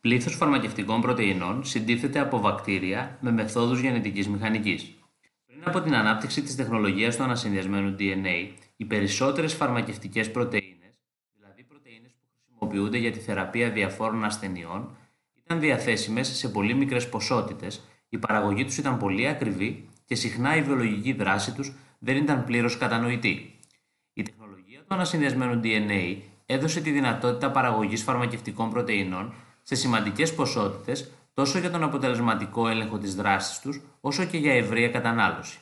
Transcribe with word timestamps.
Πλήθος 0.00 0.34
φαρμακευτικών 0.34 1.00
πρωτεϊνών 1.00 1.64
συντίθεται 1.64 2.18
από 2.18 2.40
βακτήρια 2.40 3.18
με 3.20 3.32
μεθόδους 3.32 3.80
γενετικής 3.80 4.28
μηχανικής. 4.28 4.94
Πριν 5.46 5.62
από 5.64 5.80
την 5.80 5.94
ανάπτυξη 5.94 6.42
της 6.42 6.56
τεχνολογίας 6.56 7.16
του 7.16 7.22
ανασυνδυασμένου 7.22 7.96
DNA, 7.98 8.52
οι 8.76 8.84
περισσότερες 8.84 9.54
φαρμακευτικές 9.54 10.30
πρωτεΐνες, 10.30 11.00
δηλαδή 11.34 11.64
πρωτεΐνες 11.64 12.12
που 12.12 12.26
χρησιμοποιούνται 12.34 12.98
για 12.98 13.12
τη 13.12 13.18
θεραπεία 13.18 13.70
διαφόρων 13.70 14.24
ασθενειών, 14.24 14.96
ήταν 15.34 15.60
διαθέσιμες 15.60 16.28
σε 16.28 16.48
πολύ 16.48 16.74
μικρές 16.74 17.08
ποσότητες, 17.08 17.82
η 18.08 18.18
παραγωγή 18.18 18.64
τους 18.64 18.78
ήταν 18.78 18.98
πολύ 18.98 19.28
ακριβή 19.28 19.88
και 20.04 20.14
συχνά 20.14 20.56
η 20.56 20.62
βιολογική 20.62 21.12
δράση 21.12 21.52
τους 21.54 21.72
δεν 21.98 22.16
ήταν 22.16 22.44
πλήρως 22.44 22.78
κατανοητή. 22.78 23.58
Η 24.12 24.22
τεχνολογία 24.22 24.78
του 24.78 24.94
ανασυνδυασμένου 24.94 25.60
DNA 25.64 26.16
έδωσε 26.46 26.80
τη 26.80 26.90
δυνατότητα 26.90 27.50
παραγωγής 27.50 28.02
φαρμακευτικών 28.02 28.70
πρωτεϊνών 28.70 29.32
σε 29.68 29.74
σημαντικές 29.74 30.34
ποσότητες 30.34 31.10
τόσο 31.34 31.58
για 31.58 31.70
τον 31.70 31.82
αποτελεσματικό 31.82 32.68
έλεγχο 32.68 32.98
της 32.98 33.14
δράσης 33.14 33.58
τους, 33.58 33.80
όσο 34.00 34.24
και 34.24 34.38
για 34.38 34.52
ευρεία 34.52 34.88
κατανάλωση. 34.88 35.58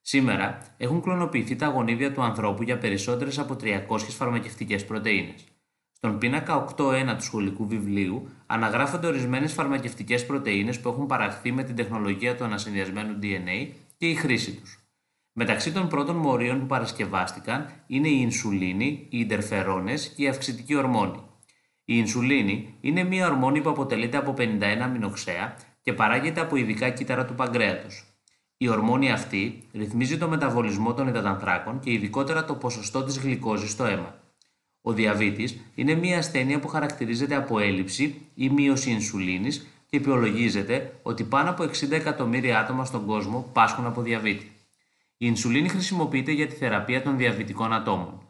Σήμερα 0.00 0.58
έχουν 0.76 1.00
κλωνοποιηθεί 1.00 1.56
τα 1.56 1.66
γονίδια 1.66 2.12
του 2.12 2.22
ανθρώπου 2.22 2.62
για 2.62 2.78
περισσότερες 2.78 3.38
από 3.38 3.56
300 3.62 3.98
φαρμακευτικές 3.98 4.84
πρωτενε. 4.84 5.34
Στον 5.92 6.18
πίνακα 6.18 6.64
8.1 6.76 7.14
του 7.16 7.22
σχολικού 7.22 7.66
βιβλίου 7.66 8.28
αναγράφονται 8.46 9.06
ορισμένες 9.06 9.52
φαρμακευτικές 9.52 10.26
πρωτενε 10.26 10.72
που 10.72 10.88
έχουν 10.88 11.06
παραχθεί 11.06 11.52
με 11.52 11.62
την 11.62 11.76
τεχνολογία 11.76 12.36
του 12.36 12.44
ανασυνδυασμένου 12.44 13.18
DNA 13.22 13.68
και 13.96 14.08
η 14.08 14.14
χρήση 14.14 14.52
τους. 14.52 14.84
Μεταξύ 15.32 15.72
των 15.72 15.88
πρώτων 15.88 16.16
μορίων 16.16 16.60
που 16.60 16.66
παρασκευάστηκαν 16.66 17.70
είναι 17.86 18.08
η 18.08 18.18
ινσουλίνη, 18.20 19.06
οι 19.10 19.18
ιντερφερόνες 19.18 20.08
και 20.08 20.22
η 20.22 20.28
αυξητική 20.28 20.74
ορμόνη. 20.74 21.20
Η 21.86 21.94
ινσουλίνη 21.96 22.74
είναι 22.80 23.04
μια 23.04 23.26
ορμόνη 23.26 23.60
που 23.60 23.68
αποτελείται 23.68 24.16
από 24.16 24.34
51 24.38 24.62
αμινοξέα 24.82 25.56
και 25.82 25.92
παράγεται 25.92 26.40
από 26.40 26.56
ειδικά 26.56 26.90
κύτταρα 26.90 27.24
του 27.24 27.34
παγκρέατος. 27.34 28.04
Η 28.56 28.68
ορμόνη 28.68 29.12
αυτή 29.12 29.62
ρυθμίζει 29.72 30.18
το 30.18 30.28
μεταβολισμό 30.28 30.94
των 30.94 31.08
υδατανθράκων 31.08 31.80
και 31.80 31.92
ειδικότερα 31.92 32.44
το 32.44 32.54
ποσοστό 32.54 33.02
της 33.02 33.18
γλυκόζης 33.18 33.70
στο 33.70 33.84
αίμα. 33.84 34.14
Ο 34.82 34.92
διαβήτης 34.92 35.60
είναι 35.74 35.94
μια 35.94 36.18
ασθένεια 36.18 36.60
που 36.60 36.68
χαρακτηρίζεται 36.68 37.34
από 37.34 37.58
έλλειψη 37.58 38.20
ή 38.34 38.48
μείωση 38.48 38.90
ινσουλίνης 38.90 39.66
και 39.86 39.96
υπολογίζεται 39.96 40.94
ότι 41.02 41.24
πάνω 41.24 41.50
από 41.50 41.62
60 41.64 41.90
εκατομμύρια 41.90 42.58
άτομα 42.58 42.84
στον 42.84 43.06
κόσμο 43.06 43.50
πάσχουν 43.52 43.86
από 43.86 44.02
διαβήτη. 44.02 44.44
Η 45.16 45.26
ινσουλίνη 45.28 45.68
χρησιμοποιείται 45.68 46.32
για 46.32 46.46
τη 46.46 46.54
θεραπεία 46.54 47.02
των 47.02 47.16
διαβητικών 47.16 47.72
ατόμων. 47.72 48.23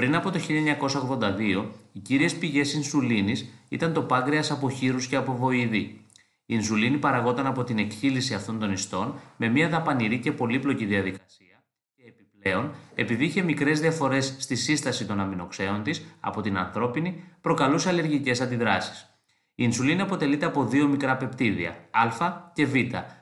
Πριν 0.00 0.14
από 0.14 0.30
το 0.30 0.38
1982, 0.38 1.64
οι 1.92 1.98
κύριες 1.98 2.34
πηγές 2.34 2.72
ινσουλίνης 2.72 3.48
ήταν 3.68 3.92
το 3.92 4.02
πάγκρεας 4.02 4.50
από 4.50 4.70
χείρους 4.70 5.06
και 5.06 5.16
από 5.16 5.36
βοηδή. 5.36 5.78
Η 5.78 6.00
ινσουλίνη 6.46 6.98
παραγόταν 6.98 7.46
από 7.46 7.64
την 7.64 7.78
εκχύληση 7.78 8.34
αυτών 8.34 8.58
των 8.58 8.72
ιστών 8.72 9.14
με 9.36 9.48
μια 9.48 9.68
δαπανηρή 9.68 10.18
και 10.18 10.32
πολύπλοκη 10.32 10.84
διαδικασία 10.84 11.64
και 11.96 12.02
επιπλέον, 12.06 12.74
επειδή 12.94 13.24
είχε 13.24 13.42
μικρές 13.42 13.80
διαφορές 13.80 14.36
στη 14.38 14.56
σύσταση 14.56 15.06
των 15.06 15.20
αμινοξέων 15.20 15.82
της 15.82 16.06
από 16.20 16.40
την 16.40 16.58
ανθρώπινη, 16.58 17.24
προκαλούσε 17.40 17.88
αλλεργικές 17.88 18.40
αντιδράσεις. 18.40 19.14
Η 19.54 19.62
ινσουλίνη 19.64 20.00
αποτελείται 20.00 20.46
από 20.46 20.64
δύο 20.64 20.88
μικρά 20.88 21.16
πεπτίδια, 21.16 21.88
α 21.90 22.50
και 22.54 22.66
β, 22.66 22.74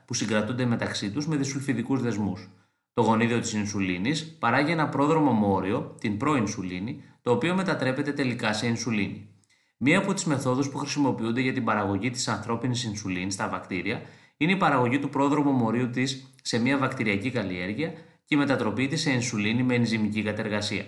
που 0.04 0.14
συγκρατούνται 0.14 0.64
μεταξύ 0.64 1.10
τους 1.10 1.26
με 1.26 1.36
δυσουλφιδικούς 1.36 2.02
δεσμούς. 2.02 2.48
Το 2.98 3.04
γονίδιο 3.04 3.40
της 3.40 3.52
ινσουλίνης 3.52 4.36
παράγει 4.38 4.70
ένα 4.70 4.88
πρόδρομο 4.88 5.32
μόριο, 5.32 5.96
την 6.00 6.16
προϊνσουλίνη, 6.16 7.02
το 7.22 7.30
οποίο 7.30 7.54
μετατρέπεται 7.54 8.12
τελικά 8.12 8.52
σε 8.52 8.66
ινσουλίνη. 8.66 9.28
Μία 9.78 9.98
από 9.98 10.14
τις 10.14 10.24
μεθόδους 10.24 10.68
που 10.68 10.78
χρησιμοποιούνται 10.78 11.40
για 11.40 11.52
την 11.52 11.64
παραγωγή 11.64 12.10
της 12.10 12.28
ανθρώπινης 12.28 12.84
ινσουλίνης 12.84 13.34
στα 13.34 13.48
βακτήρια 13.48 14.02
είναι 14.36 14.52
η 14.52 14.56
παραγωγή 14.56 14.98
του 14.98 15.08
πρόδρομου 15.08 15.50
μορίου 15.50 15.90
της 15.90 16.34
σε 16.42 16.58
μια 16.58 16.78
βακτηριακή 16.78 17.30
καλλιέργεια 17.30 17.92
και 18.24 18.34
η 18.34 18.36
μετατροπή 18.36 18.86
της 18.86 19.00
σε 19.00 19.10
ινσουλίνη 19.10 19.62
με 19.62 19.74
ενζημική 19.74 20.22
κατεργασία. 20.22 20.84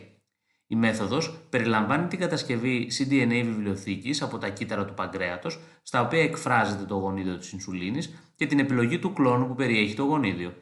Η 0.67 0.77
μέθοδος 0.77 1.41
περιλαμβάνει 1.51 2.07
την 2.07 2.19
κατασκευή 2.19 2.89
cDNA 2.99 3.43
βιβλιοθήκης 3.45 4.23
από 4.23 4.39
τα 4.39 4.49
κύτταρα 4.49 4.85
του 4.85 4.95
παγκρέατος, 4.95 5.61
στα 5.83 6.01
οποία 6.01 6.23
εκφράζεται 6.23 6.85
το 6.85 6.95
γονίδιο 6.95 7.37
της 7.37 7.53
ινσουλίνης 7.53 8.33
και 8.37 8.47
την 8.47 8.59
επιλογή 8.59 8.99
του 8.99 9.13
κλόνου 9.13 9.47
που 9.47 9.55
περιέχει 9.55 9.95
το 9.95 10.03
γονίδιο. 10.03 10.53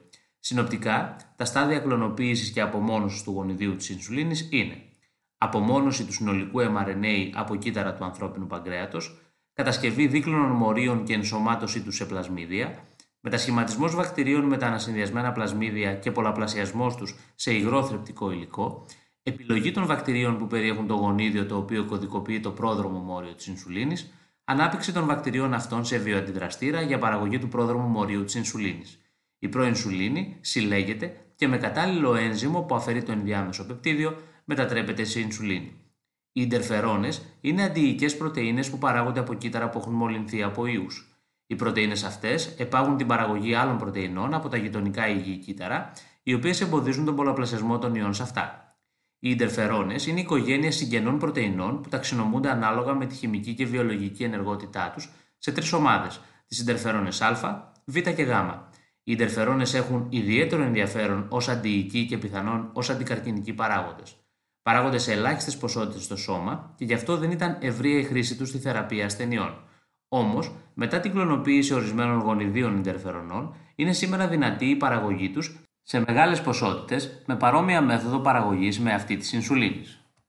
Συνοπτικά, 0.41 1.17
τα 1.37 1.45
στάδια 1.45 1.79
κλωνοποίησης 1.79 2.51
και 2.51 2.61
απομόνωσης 2.61 3.23
του 3.23 3.31
γονιδίου 3.31 3.77
της 3.77 3.89
ινσουλίνης 3.89 4.49
είναι 4.51 4.83
απομόνωση 5.39 6.05
του 6.05 6.13
συνολικού 6.13 6.61
mRNA 6.61 7.31
από 7.35 7.57
κύτταρα 7.57 7.95
του 7.95 8.05
ανθρώπινου 8.05 8.47
παγκρέατος, 8.47 9.19
κατασκευή 9.53 10.07
δίκλωνων 10.07 10.51
μορίων 10.51 11.05
και 11.05 11.13
ενσωμάτωσή 11.13 11.83
του 11.83 11.93
σε 11.93 12.05
πλασμίδια, 12.07 12.85
μετασχηματισμός 13.21 13.95
βακτηρίων 13.95 14.45
με 14.45 14.57
τα 14.57 14.67
ανασυνδυασμένα 14.67 15.33
πλασμίδια 15.33 15.95
και 15.95 16.11
πολλαπλασιασμός 16.11 16.97
τους 16.97 17.15
σε 17.35 17.55
υγρό 17.55 17.85
θρεπτικό 17.85 18.31
υλικό, 18.31 18.87
επιλογή 19.23 19.71
των 19.71 19.87
βακτηρίων 19.87 20.39
που 20.39 20.47
περιέχουν 20.47 20.87
το 20.87 20.95
γονίδιο 20.95 21.47
το 21.47 21.57
οποίο 21.57 21.85
κωδικοποιεί 21.85 22.41
το 22.41 22.51
πρόδρομο 22.51 22.99
μόριο 22.99 23.35
της 23.35 23.47
ινσουλίνης, 23.47 24.13
ανάπτυξη 24.45 24.93
των 24.93 25.07
βακτηρίων 25.07 25.55
αυτών 25.55 25.85
σε 25.85 25.99
βιοαντιδραστήρα 25.99 26.81
για 26.81 26.99
παραγωγή 26.99 27.39
του 27.39 27.49
πρόδρομου 27.49 27.89
μορίου 27.89 28.25
της 28.25 28.35
ινσουλίνης. 28.35 28.99
Η 29.39 29.49
προϊνσουλίνη 29.49 30.37
συλλέγεται 30.41 31.17
και 31.35 31.49
με 31.49 31.59
κατάλληλο 31.59 32.15
ένζυμο 32.15 32.63
που 32.63 32.75
αφαιρεί 32.75 33.03
το 33.03 33.13
ενδιάμεσο 33.13 33.67
πεπτίδιο 33.67 34.17
μετατρέπεται 34.45 35.05
σε 35.05 35.21
ινσουλίνη. 35.21 35.73
Οι 36.33 36.43
ιντερφερόνε 36.43 37.09
είναι 37.41 37.63
αντιοικέ 37.63 38.09
πρωτενε 38.09 38.65
που 38.65 38.79
παράγονται 38.79 39.21
από 39.21 39.35
κύτταρα 39.35 39.69
που 39.69 39.79
έχουν 39.79 39.93
μολυνθεί 39.93 40.43
από 40.43 40.67
ιούς. 40.67 41.19
Οι 41.47 41.55
πρωτενε 41.55 41.93
αυτές 41.93 42.55
επάγουν 42.59 42.97
την 42.97 43.07
παραγωγή 43.07 43.55
άλλων 43.55 43.79
πρωτεϊνών 43.79 44.35
από 44.35 44.49
τα 44.49 44.57
γειτονικά 44.57 45.09
υγιή 45.09 45.37
κύτταρα, 45.37 45.93
οι 46.23 46.35
οποίες 46.35 46.61
εμποδίζουν 46.61 47.05
τον 47.05 47.17
πολλαπλασιασμό 47.17 47.79
των 47.79 47.95
ιών 47.95 48.15
σε 48.15 48.23
αυτά. 48.23 48.77
Οι 49.19 49.31
ιντερφερόνε 49.31 49.95
είναι 50.09 50.21
οικογένεια 50.21 50.73
συγγενών 50.73 51.19
πρωτεϊνών 51.19 51.81
που 51.81 51.89
ταξινομούνται 51.89 52.51
ανάλογα 52.51 52.95
με 52.95 53.07
τη 53.07 53.15
χημική 53.15 53.55
και 53.55 53.67
βιολογική 53.67 54.25
ενεργότητά 54.25 54.91
τους 54.95 55.11
σε 55.39 55.53
τρεις 55.53 55.73
ομάδες: 55.73 56.21
τις 56.47 56.59
ιντερφερόνε 56.59 57.09
Α, 57.21 57.73
Β 57.85 57.99
και 57.99 58.23
Γ. 58.23 58.31
Οι 59.09 59.13
ιντερφερόνε 59.13 59.65
έχουν 59.75 60.07
ιδιαίτερο 60.09 60.63
ενδιαφέρον 60.63 61.27
ως 61.29 61.49
αντιοικοί 61.49 62.07
και 62.07 62.19
πιθανόν 62.19 62.71
ως 62.73 62.91
αντικαρκυνικοί 62.91 63.53
παράγοντες. 63.53 64.17
Παράγονται 64.63 64.99
σε 64.99 65.13
ελάχιστες 65.13 65.57
ποσότητες 65.57 66.05
στο 66.05 66.17
σώμα 66.17 66.75
και 66.77 66.85
γι' 66.85 66.95
αυτό 66.95 67.17
δεν 67.17 67.31
ήταν 67.31 67.57
ευρεία 67.61 67.99
η 67.99 68.03
χρήση 68.03 68.37
τους 68.37 68.49
στη 68.49 68.59
θεραπεία 68.59 69.05
ασθενειών. 69.05 69.55
Όμως, 70.09 70.53
μετά 70.75 71.01
την 71.01 71.13
κλωνοποίηση 71.13 71.75
ορισμένων 71.75 72.21
γονιδίων 72.21 72.77
ιντερφερονών, 72.77 73.55
είναι 73.75 73.93
σήμερα 73.93 74.29
δυνατή 74.29 74.67
η 74.67 74.77
παραγωγή 74.77 75.31
τους 75.31 75.59
σε 75.83 76.05
μεγάλες 76.07 76.41
ποσότητες 76.41 77.23
με 77.27 77.37
παρόμοια 77.37 77.81
μέθοδο 77.81 78.19
παραγωγής 78.19 78.81
με 78.81 78.93
αυτή 78.93 79.17
της 79.17 79.33
ινσουλίνης. 79.33 80.01